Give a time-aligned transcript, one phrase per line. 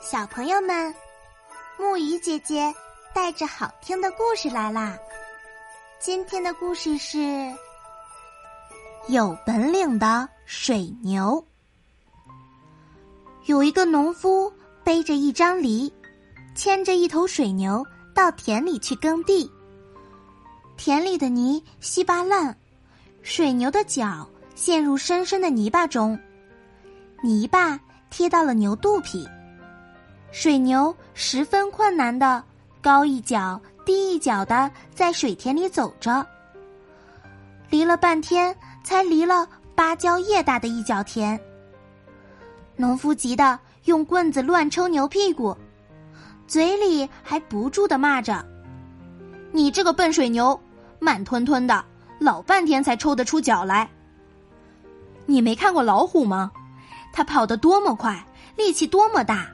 [0.00, 0.94] 小朋友们，
[1.76, 2.72] 木鱼姐姐
[3.12, 4.96] 带着好听的故事来啦！
[5.98, 7.18] 今天的故事是
[9.08, 11.44] 有本领的水牛。
[13.46, 14.52] 有一个农夫
[14.84, 15.92] 背着一张犁，
[16.54, 17.84] 牵着一头水牛
[18.14, 19.50] 到田里去耕地。
[20.76, 22.56] 田里的泥稀巴烂，
[23.22, 26.16] 水牛的脚陷入深深的泥巴中，
[27.20, 27.78] 泥巴
[28.10, 29.28] 贴到了牛肚皮。
[30.30, 32.42] 水牛十分困难的，
[32.82, 36.24] 高一脚低一脚的在水田里走着，
[37.70, 41.38] 犁了半天才犁了芭蕉叶大的一角田。
[42.76, 45.56] 农夫急得用棍子乱抽牛屁股，
[46.46, 48.44] 嘴里还不住的骂着
[49.50, 50.58] ：“你这个笨水牛，
[51.00, 51.84] 慢吞吞的，
[52.20, 53.88] 老半天才抽得出脚来。
[55.26, 56.52] 你没看过老虎吗？
[57.12, 58.24] 它跑得多么快，
[58.56, 59.48] 力气多么大。”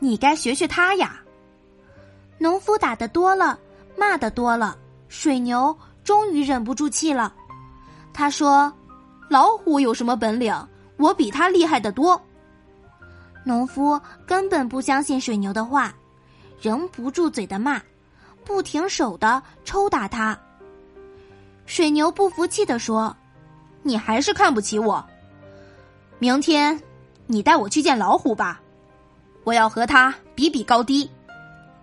[0.00, 1.20] 你该学学他呀！
[2.38, 3.58] 农夫打的多了，
[3.96, 4.76] 骂的多了，
[5.08, 7.34] 水牛终于忍不住气了。
[8.12, 8.72] 他说
[9.28, 10.54] ：“老虎有什么本领？
[10.96, 12.20] 我比他厉害的多。”
[13.44, 15.94] 农夫根本不相信水牛的话，
[16.60, 17.80] 仍不住嘴的骂，
[18.42, 20.38] 不停手的抽打他。
[21.66, 23.14] 水牛不服气的说
[23.84, 25.04] ：“你还是看不起我。
[26.18, 26.80] 明天，
[27.26, 28.60] 你带我去见老虎吧。”
[29.44, 31.10] 我要和他比比高低，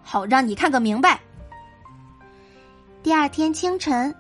[0.01, 1.19] 好让你看个明白。
[3.03, 4.13] 第二天清晨，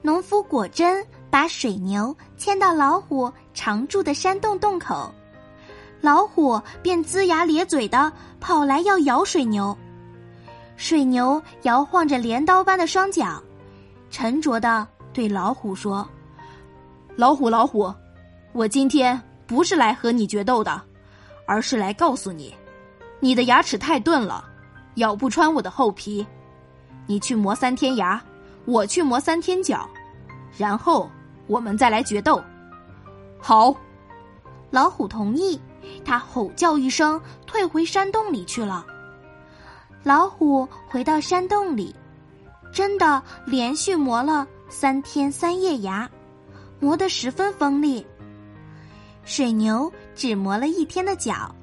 [0.00, 5.12] 农夫果真把水牛牵到老虎常住的山洞洞口，
[6.00, 9.76] 老虎便龇牙咧嘴的跑来要咬水牛。
[10.76, 13.40] 水牛摇晃着镰刀般的双脚，
[14.10, 16.08] 沉着的对老虎说
[17.14, 17.92] ：“老虎，老虎，
[18.52, 20.80] 我今天不是来和你决斗的，
[21.46, 22.52] 而是来告诉你。”
[23.24, 24.44] 你的牙齿太钝了，
[24.96, 26.26] 咬不穿我的厚皮。
[27.06, 28.20] 你去磨三天牙，
[28.64, 29.88] 我去磨三天脚，
[30.58, 31.08] 然后
[31.46, 32.42] 我们再来决斗。
[33.38, 33.72] 好，
[34.72, 35.60] 老虎同意。
[36.04, 38.84] 他吼叫一声，退回山洞里去了。
[40.02, 41.94] 老虎回到山洞里，
[42.72, 46.10] 真的连续磨了三天三夜牙，
[46.80, 48.04] 磨得十分锋利。
[49.22, 51.54] 水牛只磨了一天的脚。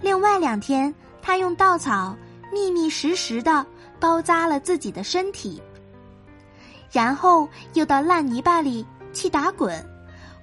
[0.00, 2.16] 另外两天，他用稻草
[2.52, 3.64] 密密实实的
[3.98, 5.62] 包扎了自己的身体，
[6.90, 9.86] 然后又到烂泥巴里去打滚，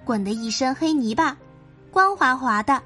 [0.05, 1.35] 滚得一身黑泥巴，
[1.91, 2.81] 光滑滑的，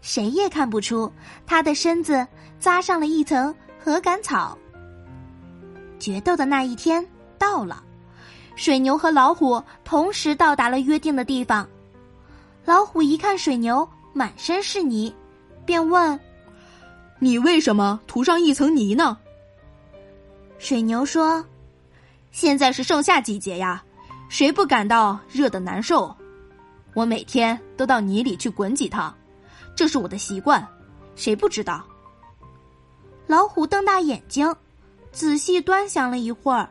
[0.00, 1.12] 谁也看不出
[1.46, 2.26] 他的身子
[2.58, 4.56] 扎上了一层禾杆草。
[5.98, 7.06] 决斗的那一天
[7.38, 7.84] 到了，
[8.56, 11.68] 水牛和老虎同时到达了约定的地方。
[12.64, 15.14] 老虎一看水牛满身是泥。
[15.70, 16.18] 便问
[17.20, 19.16] ：“你为什么涂上一层泥呢？”
[20.58, 21.44] 水牛说
[22.32, 23.80] ：“现在是盛夏季节呀，
[24.28, 26.12] 谁不感到热的难受？
[26.92, 29.14] 我每天都到泥里去滚几趟，
[29.76, 30.66] 这是我的习惯。
[31.14, 31.84] 谁不知道？”
[33.28, 34.52] 老虎瞪大眼睛，
[35.12, 36.68] 仔细端详了一会儿，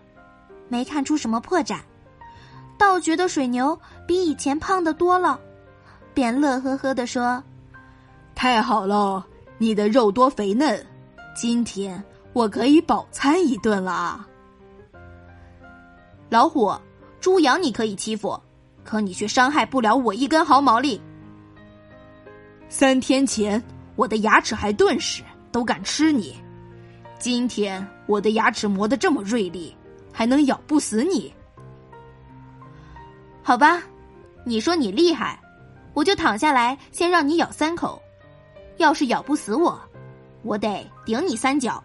[0.67, 1.79] 没看出什么破绽，
[2.77, 5.39] 倒觉得水牛比以前胖的多了，
[6.13, 7.41] 便乐呵呵的说。
[8.39, 9.27] 太好了，
[9.57, 10.81] 你的肉多肥嫩，
[11.35, 12.01] 今天
[12.31, 14.25] 我可以饱餐一顿了啊。
[16.29, 16.73] 老虎、
[17.19, 18.41] 猪羊你可以欺负，
[18.81, 21.01] 可你却伤害不了我一根毫毛粒。
[22.69, 23.61] 三天前
[23.97, 26.33] 我的牙齿还钝时，都敢吃你；
[27.19, 29.75] 今天我的牙齿磨得这么锐利，
[30.13, 31.29] 还能咬不死你？
[33.44, 33.83] 好吧，
[34.45, 35.38] 你说你厉害，
[35.94, 38.01] 我就躺下来先让你咬三口。
[38.79, 39.79] 要是咬不死我，
[40.41, 41.84] 我得顶你三脚。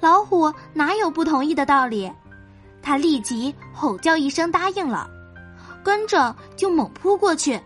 [0.00, 2.12] 老虎哪有不同意的道理？
[2.82, 5.08] 他立即吼叫一声答应了，
[5.82, 7.58] 跟着就猛扑过去，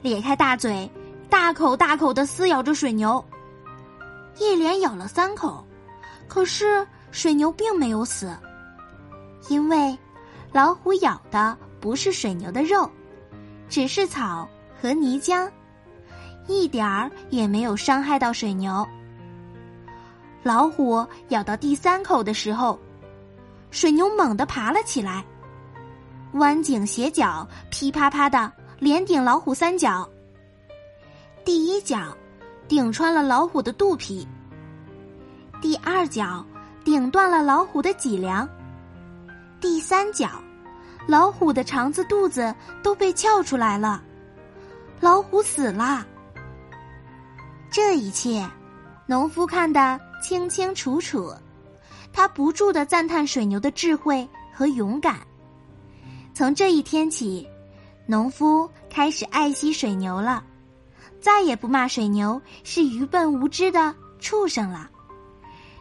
[0.00, 0.88] 咧开大嘴，
[1.28, 3.22] 大口大口的撕咬着水牛。
[4.38, 5.66] 一连咬了三口，
[6.28, 8.32] 可是水牛并没有死，
[9.48, 9.98] 因为
[10.52, 12.88] 老虎咬的不是水牛的肉，
[13.68, 14.48] 只是草
[14.80, 15.50] 和泥浆。
[16.46, 18.86] 一点儿也没有伤害到水牛。
[20.42, 22.78] 老虎咬到第三口的时候，
[23.70, 25.24] 水牛猛地爬了起来，
[26.34, 30.08] 弯颈斜角，噼啪啪的连顶老虎三脚。
[31.44, 32.14] 第一脚
[32.68, 34.26] 顶穿了老虎的肚皮，
[35.60, 36.44] 第二脚
[36.84, 38.46] 顶断了老虎的脊梁，
[39.60, 40.28] 第三脚，
[41.06, 44.02] 老虎的肠子、肚子都被撬出来了，
[45.00, 46.06] 老虎死了。
[47.74, 48.48] 这一切，
[49.04, 51.34] 农夫看得清清楚楚，
[52.12, 55.18] 他不住的赞叹水牛的智慧和勇敢。
[56.32, 57.44] 从这一天起，
[58.06, 60.44] 农夫开始爱惜水牛了，
[61.20, 64.88] 再也不骂水牛是愚笨无知的畜生了。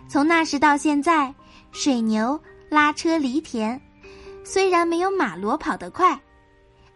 [0.07, 1.31] 从那时到现在，
[1.71, 3.79] 水牛拉车犁田，
[4.43, 6.19] 虽然没有马骡跑得快，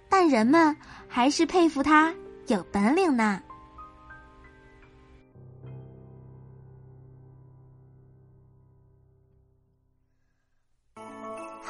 [0.09, 0.75] 但人们
[1.07, 2.11] 还是佩服它
[2.47, 3.39] 有本领呢。